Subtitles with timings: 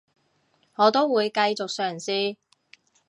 [0.77, 2.37] 我都會繼續嘗試